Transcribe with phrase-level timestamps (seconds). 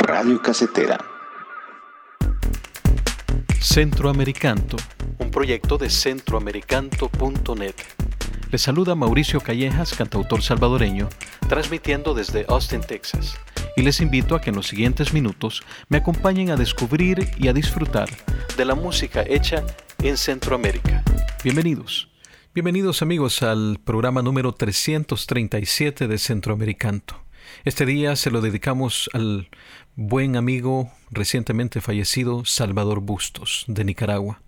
[0.00, 0.98] Radio Casetera.
[3.60, 4.76] Centroamericanto,
[5.18, 7.74] un proyecto de centroamericanto.net.
[8.50, 11.08] Les saluda Mauricio Callejas, cantautor salvadoreño,
[11.48, 13.36] transmitiendo desde Austin, Texas.
[13.76, 17.52] Y les invito a que en los siguientes minutos me acompañen a descubrir y a
[17.52, 18.08] disfrutar
[18.56, 19.64] de la música hecha
[20.00, 21.02] en Centroamérica.
[21.42, 22.08] Bienvenidos.
[22.54, 27.20] Bienvenidos amigos al programa número 337 de Centroamericanto.
[27.64, 29.48] Este día se lo dedicamos al
[29.96, 34.43] buen amigo recientemente fallecido Salvador Bustos de Nicaragua.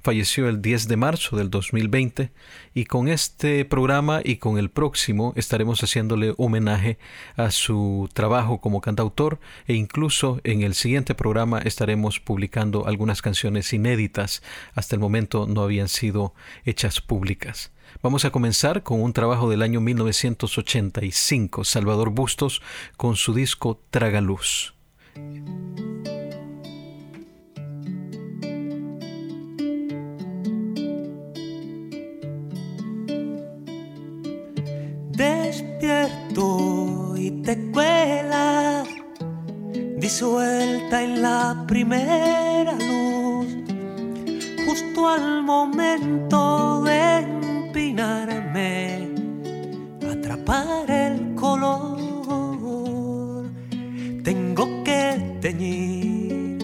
[0.00, 2.30] Falleció el 10 de marzo del 2020
[2.74, 6.98] y con este programa y con el próximo estaremos haciéndole homenaje
[7.36, 13.72] a su trabajo como cantautor e incluso en el siguiente programa estaremos publicando algunas canciones
[13.72, 14.42] inéditas.
[14.74, 17.72] Hasta el momento no habían sido hechas públicas.
[18.02, 22.62] Vamos a comenzar con un trabajo del año 1985, Salvador Bustos,
[22.96, 24.74] con su disco Tragaluz.
[35.18, 38.86] Despierto y te cuelas,
[39.96, 43.48] disuelta en la primera luz,
[44.64, 49.08] justo al momento de empinarme,
[50.08, 51.98] atrapar el color.
[55.40, 56.58] Teñir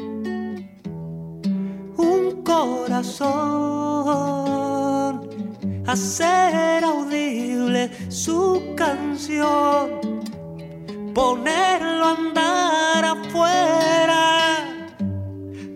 [1.96, 3.24] un corazón,
[5.86, 10.00] hacer audible su canción,
[11.14, 14.58] ponerlo a andar afuera.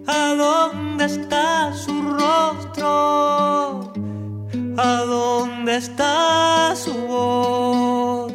[0.07, 3.93] ¿A dónde está su rostro?
[4.77, 8.33] ¿A dónde está su voz?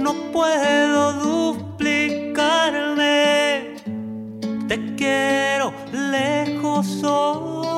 [0.00, 1.18] No puedo
[4.98, 7.77] quiero lejos.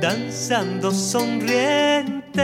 [0.00, 2.42] Danzando sonriente,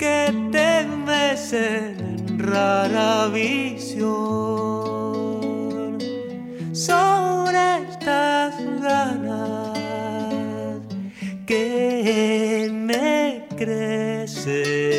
[0.00, 4.26] que te mecen rara visión
[13.58, 14.95] me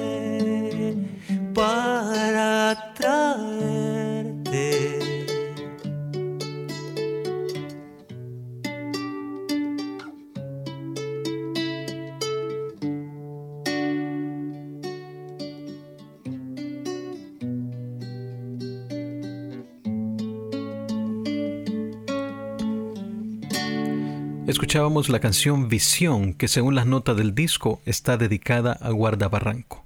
[24.87, 29.83] La canción Visión, que según las notas del disco está dedicada a Guardabarranco.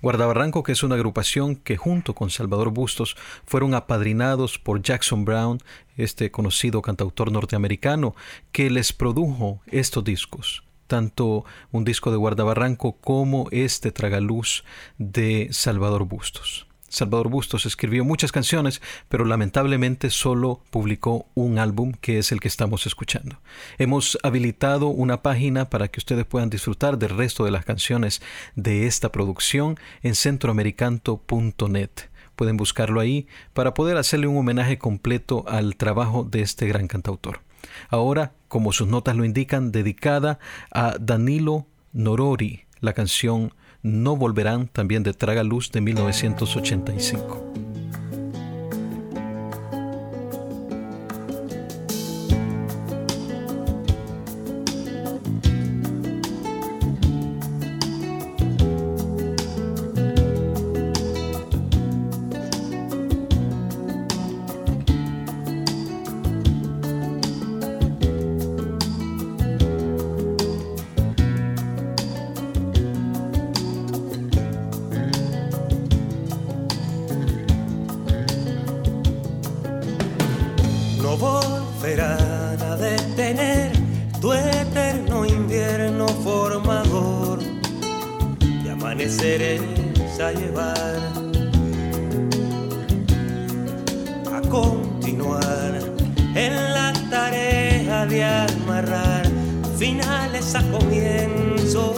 [0.00, 5.58] Guardabarranco, que es una agrupación que junto con Salvador Bustos fueron apadrinados por Jackson Brown,
[5.96, 8.14] este conocido cantautor norteamericano,
[8.52, 14.62] que les produjo estos discos tanto un disco de Guardabarranco como este Tragaluz
[14.98, 16.68] de Salvador Bustos.
[16.94, 22.46] Salvador Bustos escribió muchas canciones, pero lamentablemente solo publicó un álbum que es el que
[22.46, 23.40] estamos escuchando.
[23.78, 28.22] Hemos habilitado una página para que ustedes puedan disfrutar del resto de las canciones
[28.54, 31.90] de esta producción en centroamericanto.net.
[32.36, 37.40] Pueden buscarlo ahí para poder hacerle un homenaje completo al trabajo de este gran cantautor.
[37.88, 40.38] Ahora, como sus notas lo indican, dedicada
[40.70, 43.52] a Danilo Norori, la canción
[43.84, 47.52] no volverán también de Traga Luz de 1985.
[89.24, 90.98] interesa llevar
[94.30, 95.80] a continuar
[96.34, 99.26] en la tarea de amarrar
[99.78, 101.96] finales a comienzos.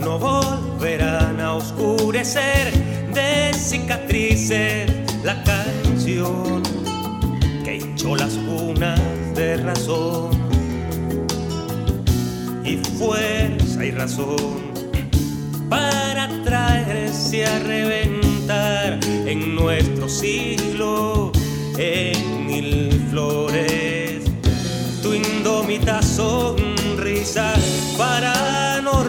[0.00, 2.72] No volverán a oscurecer
[3.12, 4.92] de cicatrices
[5.24, 6.62] la canción
[7.64, 9.09] que hinchó las cunas
[9.56, 10.30] razón.
[12.64, 14.60] Y fuerza y razón
[15.68, 21.32] para traerse a reventar en nuestro siglo
[21.78, 24.24] en mil flores.
[25.02, 27.54] Tu indómita sonrisa
[27.96, 29.04] para no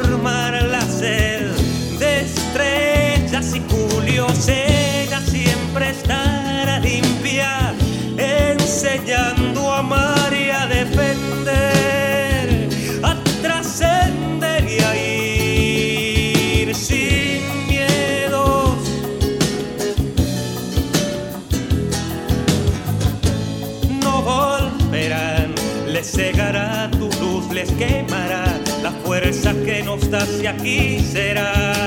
[30.52, 31.81] aquí será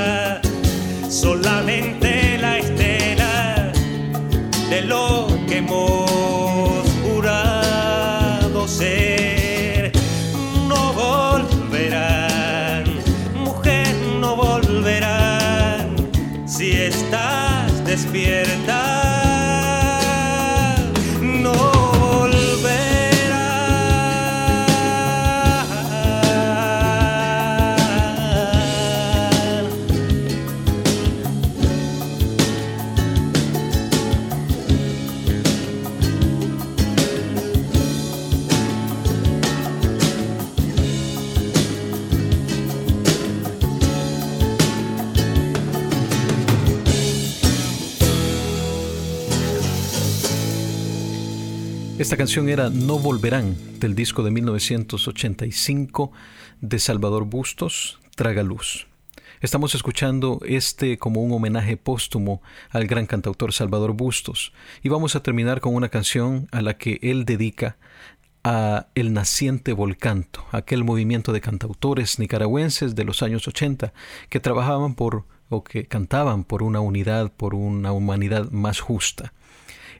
[52.14, 56.12] Esta canción era No Volverán, del disco de 1985
[56.61, 58.87] de Salvador Bustos, Traga Luz.
[59.40, 62.40] Estamos escuchando este como un homenaje póstumo
[62.71, 67.00] al gran cantautor Salvador Bustos y vamos a terminar con una canción a la que
[67.02, 67.78] él dedica
[68.44, 73.92] a El Naciente Volcanto, aquel movimiento de cantautores nicaragüenses de los años 80
[74.28, 79.33] que trabajaban por o que cantaban por una unidad, por una humanidad más justa.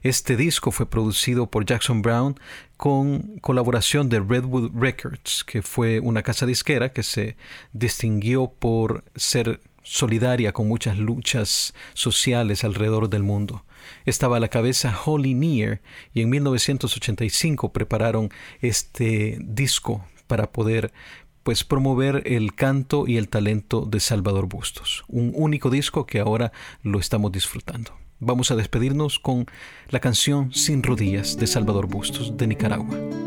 [0.05, 2.39] Este disco fue producido por Jackson Brown
[2.77, 7.37] con colaboración de Redwood Records, que fue una casa disquera que se
[7.73, 13.65] distinguió por ser solidaria con muchas luchas sociales alrededor del mundo.
[14.05, 15.81] Estaba a la cabeza Holly Near
[16.13, 18.29] y en 1985 prepararon
[18.61, 20.93] este disco para poder
[21.41, 26.51] pues promover el canto y el talento de Salvador Bustos, un único disco que ahora
[26.83, 28.04] lo estamos disfrutando.
[28.19, 29.45] Vamos a despedirnos con
[29.89, 33.24] la canción Sin rodillas de Salvador Bustos de Nicaragua.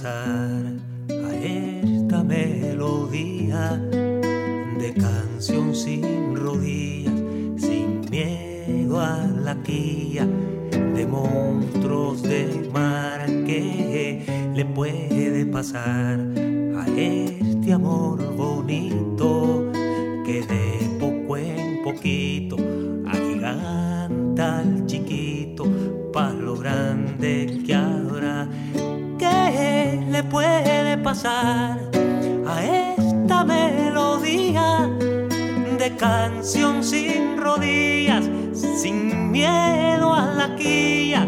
[0.00, 0.48] A
[1.44, 3.78] esta melodía
[4.78, 7.12] de canción sin rodillas,
[7.58, 10.26] sin miedo a la guía
[10.94, 16.18] de monstruos de mar que le puede pasar
[16.74, 19.70] a este amor bonito
[20.24, 22.56] que de poco en poquito
[23.06, 25.31] agiganta al chiquito
[30.32, 31.78] puede pasar
[32.46, 34.88] a esta melodía
[35.78, 38.24] de canción sin rodillas,
[38.54, 41.26] sin miedo a la quilla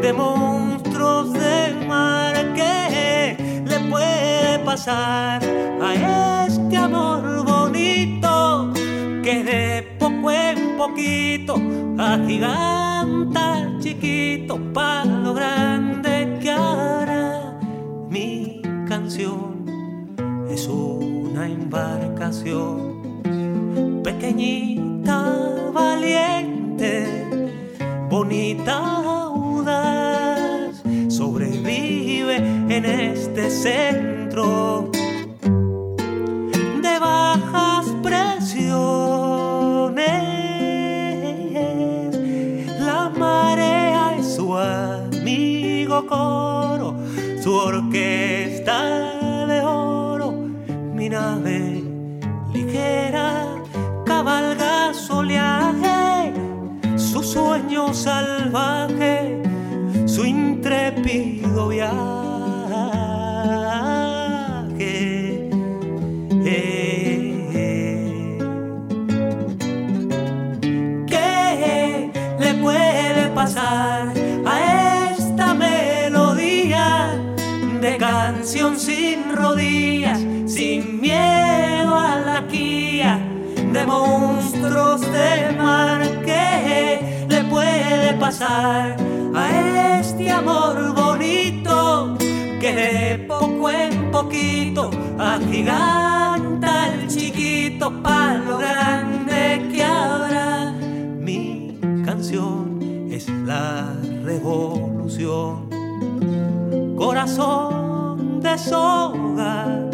[0.00, 2.34] de monstruos del mar?
[2.54, 3.36] ¿Qué
[3.66, 5.42] le puede pasar
[5.82, 8.72] a este amor bonito
[9.22, 11.56] que de poco en poquito
[11.98, 16.07] agiganta chiquito para lo grande
[19.16, 23.22] es una embarcación
[24.04, 27.24] pequeñita valiente
[28.10, 28.76] bonita
[29.24, 34.90] audaz sobrevive en este centro
[36.82, 38.84] de bajas presiones.
[42.78, 46.67] La marea es su amigo coro,
[47.48, 48.78] su orquesta
[49.46, 50.32] de oro,
[50.94, 51.82] mi nave
[52.52, 53.56] ligera
[54.04, 56.34] cabalga su oleaje,
[56.98, 59.42] su sueño salvaje,
[60.04, 62.17] su intrépido viaje.
[84.68, 86.02] De mar?
[86.26, 88.96] ¿Qué le puede pasar
[89.34, 92.16] a este amor bonito
[92.60, 100.72] que de poco en poquito agiganta al chiquito para lo grande que habrá?
[101.18, 105.70] Mi canción es la revolución,
[106.94, 109.88] corazón de soga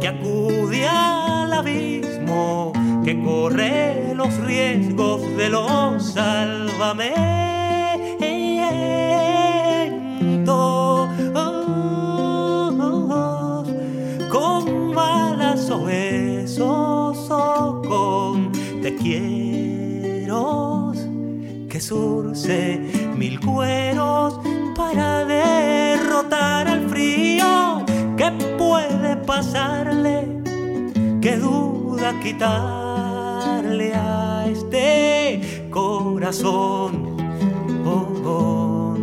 [0.00, 2.72] que acude al abismo,
[3.08, 7.16] que corre los riesgos de los salvamentos,
[14.28, 17.32] con balas o besos
[18.82, 20.92] te quiero
[21.70, 22.78] que surce
[23.16, 24.38] mil cueros
[24.76, 27.86] para derrotar al frío
[28.18, 30.42] que puede pasarle,
[31.22, 32.12] que duda
[33.78, 37.16] quitarle a este corazón.
[37.84, 38.96] Oh.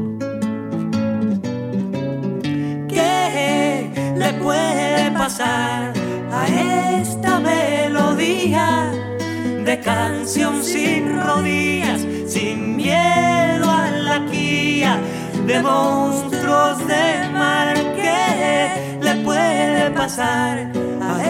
[2.88, 5.94] ¿Qué le puede pasar
[6.32, 6.48] a
[7.00, 8.92] esta melodía
[9.66, 15.00] de canción sin rodillas, sin miedo a la guía
[15.48, 17.76] de monstruos de mar?
[17.96, 21.24] ¿Qué le puede pasar a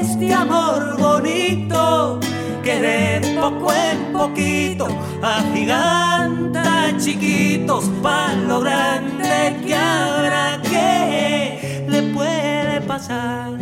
[0.00, 2.20] este amor bonito
[2.62, 4.86] que de poco en poquito
[5.20, 10.60] agiganta chiquitos para lo grande que habrá?
[10.62, 13.61] ¿Qué le puede pasar?